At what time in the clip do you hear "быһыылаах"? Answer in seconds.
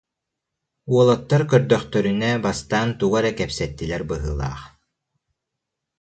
4.09-4.61